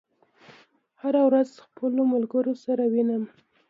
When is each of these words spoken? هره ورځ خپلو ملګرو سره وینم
هره 1.01 1.21
ورځ 1.27 1.49
خپلو 1.65 2.01
ملګرو 2.13 2.53
سره 2.65 2.83
وینم 2.93 3.23